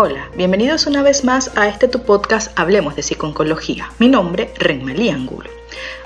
[0.00, 3.90] Hola, bienvenidos una vez más a este tu podcast Hablemos de Psiconcología.
[3.98, 5.50] Mi nombre, Renmalí Angulo.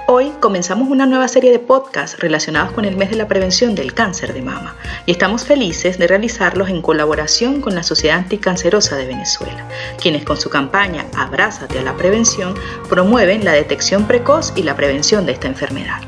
[0.08, 3.92] Hoy comenzamos una nueva serie de podcasts relacionados con el mes de la prevención del
[3.92, 9.05] cáncer de mama y estamos felices de realizarlos en colaboración con la Sociedad Anticancerosa de
[9.05, 9.68] Venezuela,
[10.00, 12.54] quienes con su campaña Abrázate a la Prevención
[12.88, 16.00] promueven la detección precoz y la prevención de esta enfermedad.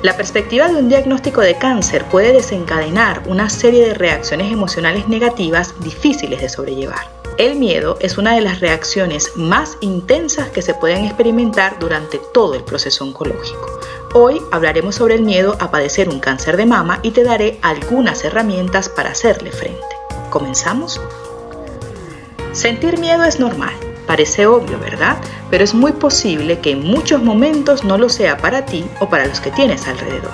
[0.00, 5.74] La perspectiva de un diagnóstico de cáncer puede desencadenar una serie de reacciones emocionales negativas
[5.80, 7.10] difíciles de sobrellevar.
[7.36, 12.54] El miedo es una de las reacciones más intensas que se pueden experimentar durante todo
[12.54, 13.80] el proceso oncológico.
[14.14, 18.24] Hoy hablaremos sobre el miedo a padecer un cáncer de mama y te daré algunas
[18.24, 19.82] herramientas para hacerle frente.
[20.30, 21.00] ¿Comenzamos?
[22.52, 25.18] Sentir miedo es normal Parece obvio, ¿verdad?
[25.50, 29.26] Pero es muy posible que en muchos momentos no lo sea para ti o para
[29.26, 30.32] los que tienes alrededor.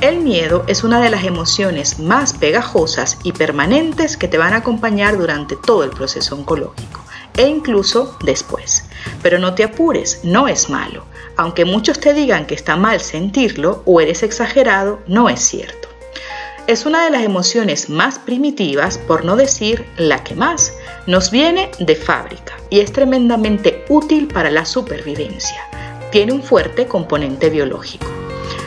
[0.00, 4.58] El miedo es una de las emociones más pegajosas y permanentes que te van a
[4.58, 7.04] acompañar durante todo el proceso oncológico
[7.36, 8.86] e incluso después.
[9.22, 11.04] Pero no te apures, no es malo.
[11.36, 15.88] Aunque muchos te digan que está mal sentirlo o eres exagerado, no es cierto.
[16.66, 20.72] Es una de las emociones más primitivas, por no decir la que más,
[21.06, 25.62] nos viene de fábrica y es tremendamente útil para la supervivencia.
[26.10, 28.04] Tiene un fuerte componente biológico.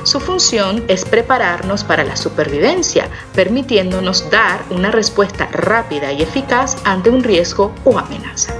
[0.03, 7.09] Su función es prepararnos para la supervivencia, permitiéndonos dar una respuesta rápida y eficaz ante
[7.09, 8.55] un riesgo o amenaza.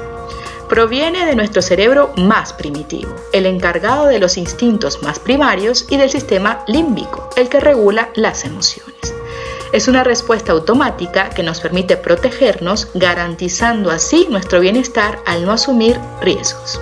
[0.67, 6.09] Proviene de nuestro cerebro más primitivo, el encargado de los instintos más primarios y del
[6.09, 9.16] sistema límbico, el que regula las emociones.
[9.73, 15.99] Es una respuesta automática que nos permite protegernos, garantizando así nuestro bienestar al no asumir
[16.21, 16.79] riesgos.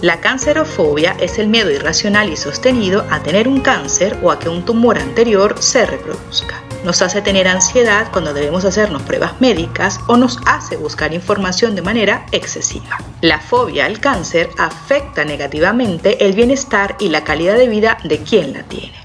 [0.00, 4.48] La cancerofobia es el miedo irracional y sostenido a tener un cáncer o a que
[4.48, 6.60] un tumor anterior se reproduzca.
[6.82, 11.82] Nos hace tener ansiedad cuando debemos hacernos pruebas médicas o nos hace buscar información de
[11.82, 12.98] manera excesiva.
[13.20, 18.54] La fobia al cáncer afecta negativamente el bienestar y la calidad de vida de quien
[18.54, 19.01] la tiene.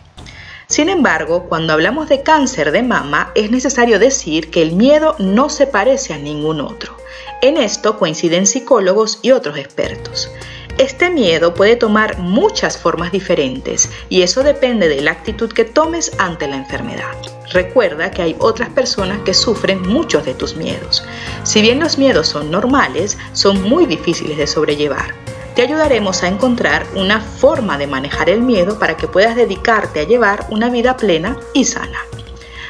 [0.67, 5.47] Sin embargo, cuando hablamos de cáncer de mama, es necesario decir que el miedo no
[5.49, 6.97] se parece a ningún otro.
[7.41, 10.29] En esto coinciden psicólogos y otros expertos.
[10.77, 16.11] Este miedo puede tomar muchas formas diferentes y eso depende de la actitud que tomes
[16.17, 17.15] ante la enfermedad.
[17.53, 21.05] Recuerda que hay otras personas que sufren muchos de tus miedos.
[21.43, 25.15] Si bien los miedos son normales, son muy difíciles de sobrellevar
[25.57, 30.03] te ayudaremos a encontrar una forma de manejar el miedo para que puedas dedicarte a
[30.03, 31.97] llevar una vida plena y sana.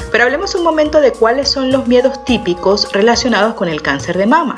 [0.10, 4.26] Pero hablemos un momento de cuáles son los miedos típicos relacionados con el cáncer de
[4.26, 4.56] mama.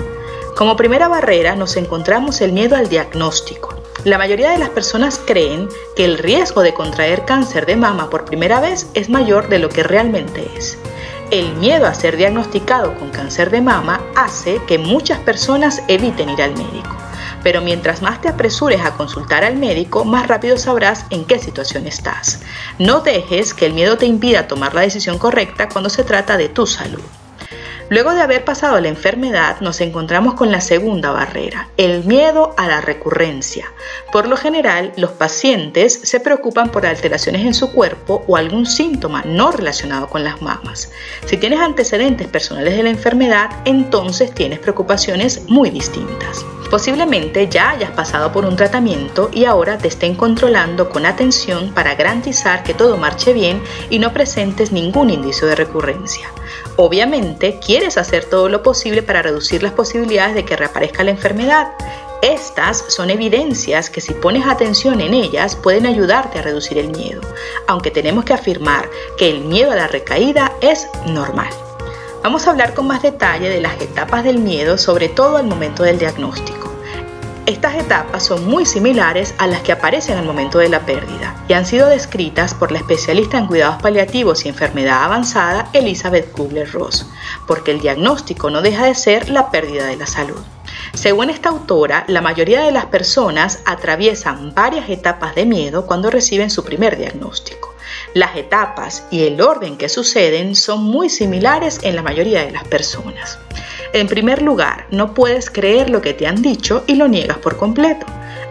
[0.56, 3.74] Como primera barrera nos encontramos el miedo al diagnóstico.
[4.04, 8.26] La mayoría de las personas creen que el riesgo de contraer cáncer de mama por
[8.26, 10.78] primera vez es mayor de lo que realmente es.
[11.32, 16.44] El miedo a ser diagnosticado con cáncer de mama hace que muchas personas eviten ir
[16.44, 16.99] al médico
[17.44, 21.88] pero mientras más te apresures a consultar al médico, más rápido sabrás en qué situación
[21.88, 22.42] estás.
[22.78, 26.50] No dejes que el miedo te impida tomar la decisión correcta cuando se trata de
[26.50, 27.02] tu salud.
[27.90, 32.68] Luego de haber pasado la enfermedad, nos encontramos con la segunda barrera, el miedo a
[32.68, 33.66] la recurrencia.
[34.12, 39.24] Por lo general, los pacientes se preocupan por alteraciones en su cuerpo o algún síntoma
[39.26, 40.92] no relacionado con las mamas.
[41.26, 46.46] Si tienes antecedentes personales de la enfermedad, entonces tienes preocupaciones muy distintas.
[46.70, 51.96] Posiblemente ya hayas pasado por un tratamiento y ahora te estén controlando con atención para
[51.96, 56.32] garantizar que todo marche bien y no presentes ningún indicio de recurrencia.
[56.76, 61.70] Obviamente quieres hacer todo lo posible para reducir las posibilidades de que reaparezca la enfermedad.
[62.22, 67.22] Estas son evidencias que si pones atención en ellas pueden ayudarte a reducir el miedo,
[67.68, 68.88] aunque tenemos que afirmar
[69.18, 71.50] que el miedo a la recaída es normal.
[72.22, 75.84] Vamos a hablar con más detalle de las etapas del miedo, sobre todo al momento
[75.84, 76.59] del diagnóstico.
[77.50, 81.54] Estas etapas son muy similares a las que aparecen al momento de la pérdida y
[81.54, 87.08] han sido descritas por la especialista en cuidados paliativos y enfermedad avanzada Elizabeth Kubler-Ross,
[87.48, 90.40] porque el diagnóstico no deja de ser la pérdida de la salud.
[90.94, 96.52] Según esta autora, la mayoría de las personas atraviesan varias etapas de miedo cuando reciben
[96.52, 97.74] su primer diagnóstico.
[98.14, 102.66] Las etapas y el orden que suceden son muy similares en la mayoría de las
[102.66, 103.40] personas.
[103.92, 107.58] En primer lugar, no puedes creer lo que te han dicho y lo niegas por
[107.58, 108.06] completo.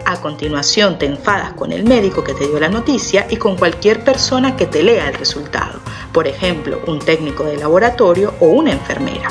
[0.05, 4.03] A continuación te enfadas con el médico que te dio la noticia y con cualquier
[4.03, 5.79] persona que te lea el resultado,
[6.11, 9.29] por ejemplo, un técnico de laboratorio o una enfermera.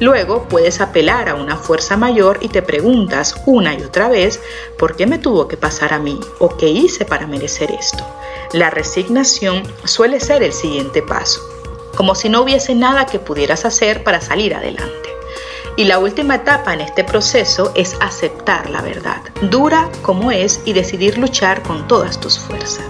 [0.00, 4.40] Luego puedes apelar a una fuerza mayor y te preguntas una y otra vez,
[4.78, 6.18] ¿por qué me tuvo que pasar a mí?
[6.38, 8.04] ¿O qué hice para merecer esto?
[8.52, 11.40] La resignación suele ser el siguiente paso,
[11.96, 15.15] como si no hubiese nada que pudieras hacer para salir adelante.
[15.76, 20.72] Y la última etapa en este proceso es aceptar la verdad, dura como es, y
[20.72, 22.86] decidir luchar con todas tus fuerzas.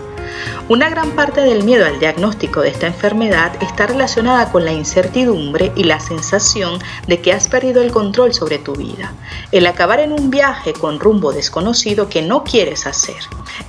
[0.68, 5.72] Una gran parte del miedo al diagnóstico de esta enfermedad está relacionada con la incertidumbre
[5.74, 6.78] y la sensación
[7.08, 9.14] de que has perdido el control sobre tu vida,
[9.50, 13.16] el acabar en un viaje con rumbo desconocido que no quieres hacer.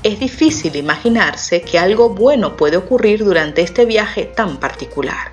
[0.03, 5.31] Es difícil imaginarse que algo bueno puede ocurrir durante este viaje tan particular.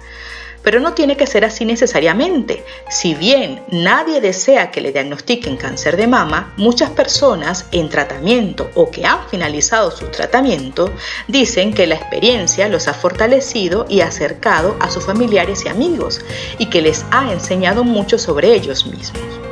[0.64, 2.64] Pero no tiene que ser así necesariamente.
[2.88, 8.90] Si bien nadie desea que le diagnostiquen cáncer de mama, muchas personas en tratamiento o
[8.90, 10.90] que han finalizado su tratamiento
[11.28, 16.20] dicen que la experiencia los ha fortalecido y acercado a sus familiares y amigos
[16.58, 19.44] y que les ha enseñado mucho sobre ellos mismos.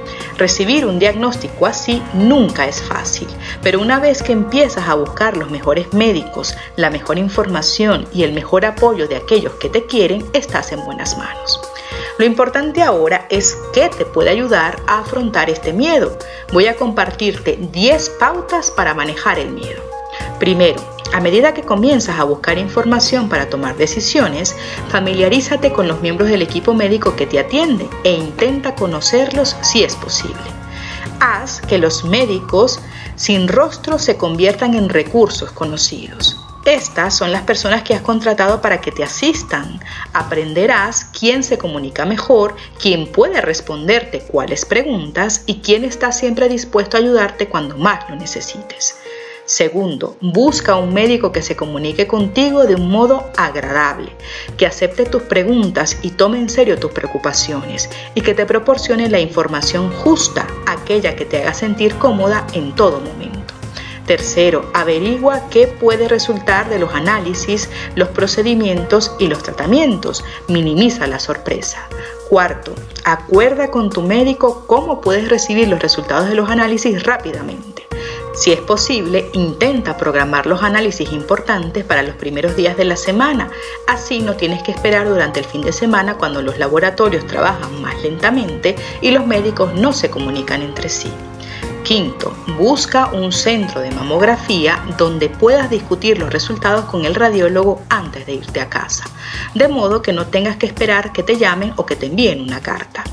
[0.43, 3.29] Recibir un diagnóstico así nunca es fácil,
[3.63, 8.33] pero una vez que empiezas a buscar los mejores médicos, la mejor información y el
[8.33, 11.61] mejor apoyo de aquellos que te quieren, estás en buenas manos.
[12.19, 16.19] Lo importante ahora es qué te puede ayudar a afrontar este miedo.
[16.53, 19.81] Voy a compartirte 10 pautas para manejar el miedo.
[20.41, 24.57] Primero, a medida que comienzas a buscar información para tomar decisiones,
[24.89, 29.95] familiarízate con los miembros del equipo médico que te atiende e intenta conocerlos si es
[29.95, 30.43] posible.
[31.21, 32.81] Haz que los médicos
[33.17, 36.39] sin rostro se conviertan en recursos conocidos.
[36.65, 39.81] Estas son las personas que has contratado para que te asistan.
[40.13, 46.97] Aprenderás quién se comunica mejor, quién puede responderte cuáles preguntas y quién está siempre dispuesto
[46.97, 48.95] a ayudarte cuando más lo necesites.
[49.45, 54.13] Segundo, busca un médico que se comunique contigo de un modo agradable,
[54.57, 59.19] que acepte tus preguntas y tome en serio tus preocupaciones y que te proporcione la
[59.19, 63.53] información justa, aquella que te haga sentir cómoda en todo momento.
[64.07, 70.25] Tercero, averigua qué puede resultar de los análisis, los procedimientos y los tratamientos.
[70.49, 71.89] Minimiza la sorpresa.
[72.29, 72.75] Cuarto,
[73.05, 77.87] acuerda con tu médico cómo puedes recibir los resultados de los análisis rápidamente.
[78.35, 83.51] Si es posible, intenta programar los análisis importantes para los primeros días de la semana.
[83.87, 88.03] Así no tienes que esperar durante el fin de semana cuando los laboratorios trabajan más
[88.03, 91.13] lentamente y los médicos no se comunican entre sí.
[91.85, 98.25] Quinto, busca un centro de mamografía donde puedas discutir los resultados con el radiólogo antes
[98.25, 99.05] de irte a casa,
[99.55, 102.61] de modo que no tengas que esperar que te llamen o que te envíen una
[102.61, 103.05] carta.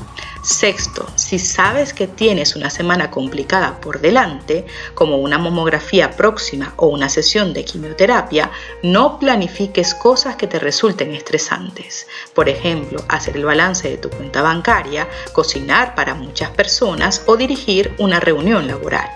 [0.42, 4.64] Sexto, si sabes que tienes una semana complicada por delante,
[4.94, 8.50] como una mamografía próxima o una sesión de quimioterapia,
[8.82, 12.06] no planifiques cosas que te resulten estresantes.
[12.34, 17.94] Por ejemplo, hacer el balance de tu cuenta bancaria, cocinar para muchas personas o dirigir
[17.98, 19.10] una reunión laboral.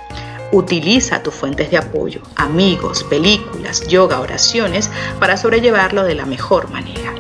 [0.53, 7.15] Utiliza tus fuentes de apoyo, amigos, películas, yoga, oraciones para sobrellevarlo de la mejor manera.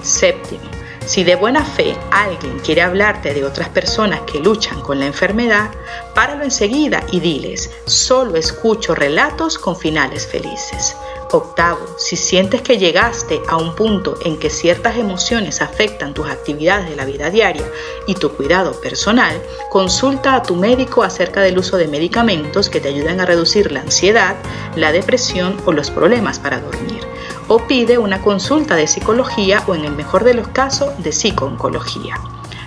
[0.00, 0.67] Séptimo,
[1.08, 5.70] si de buena fe alguien quiere hablarte de otras personas que luchan con la enfermedad,
[6.14, 10.94] páralo enseguida y diles, solo escucho relatos con finales felices.
[11.32, 16.90] Octavo, si sientes que llegaste a un punto en que ciertas emociones afectan tus actividades
[16.90, 17.64] de la vida diaria
[18.06, 22.88] y tu cuidado personal, consulta a tu médico acerca del uso de medicamentos que te
[22.88, 24.36] ayuden a reducir la ansiedad,
[24.76, 27.07] la depresión o los problemas para dormir
[27.48, 32.16] o pide una consulta de psicología o en el mejor de los casos de psicooncología.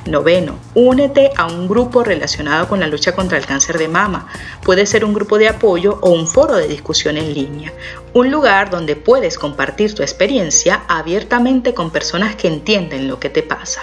[0.06, 4.28] Noveno, únete a un grupo relacionado con la lucha contra el cáncer de mama.
[4.64, 7.72] Puede ser un grupo de apoyo o un foro de discusión en línea.
[8.14, 13.44] Un lugar donde puedes compartir tu experiencia abiertamente con personas que entienden lo que te
[13.44, 13.82] pasa.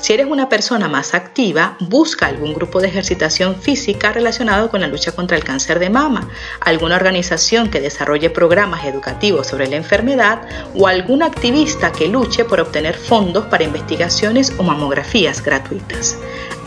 [0.00, 4.86] Si eres una persona más activa, busca algún grupo de ejercitación física relacionado con la
[4.86, 6.28] lucha contra el cáncer de mama,
[6.60, 10.42] alguna organización que desarrolle programas educativos sobre la enfermedad
[10.74, 15.42] o algún activista que luche por obtener fondos para investigaciones o mamografías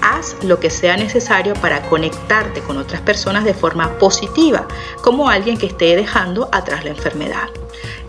[0.02, 4.68] Haz lo que sea necesario para conectarte con otras personas de forma positiva,
[5.02, 7.50] como alguien que esté dejando atrás la enfermedad.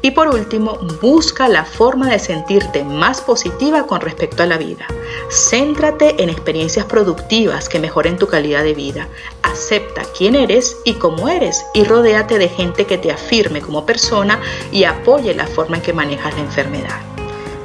[0.03, 4.87] Y por último, busca la forma de sentirte más positiva con respecto a la vida.
[5.31, 9.09] Céntrate en experiencias productivas que mejoren tu calidad de vida.
[9.43, 14.41] Acepta quién eres y cómo eres y rodéate de gente que te afirme como persona
[14.71, 17.01] y apoye la forma en que manejas la enfermedad.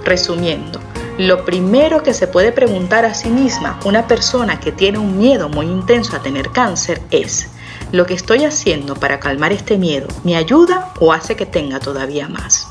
[0.06, 0.80] Resumiendo,
[1.20, 5.50] lo primero que se puede preguntar a sí misma una persona que tiene un miedo
[5.50, 7.50] muy intenso a tener cáncer es,
[7.92, 12.30] ¿lo que estoy haciendo para calmar este miedo me ayuda o hace que tenga todavía
[12.30, 12.70] más?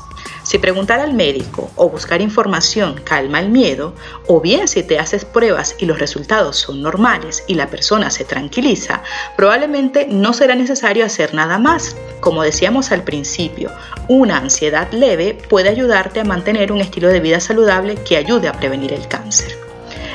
[0.49, 3.93] Si preguntar al médico o buscar información calma el miedo,
[4.25, 8.25] o bien si te haces pruebas y los resultados son normales y la persona se
[8.25, 9.03] tranquiliza,
[9.37, 11.95] probablemente no será necesario hacer nada más.
[12.19, 13.69] Como decíamos al principio,
[14.07, 18.53] una ansiedad leve puede ayudarte a mantener un estilo de vida saludable que ayude a
[18.53, 19.68] prevenir el cáncer.